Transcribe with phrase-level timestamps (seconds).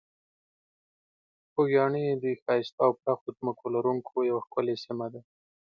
[1.51, 5.21] خوږیاڼي د ښایسته او پراخو ځمکو لرونکې یوه ښکلې سیمه ده.